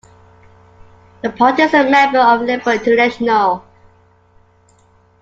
[1.21, 3.63] The party is a member of Liberal International.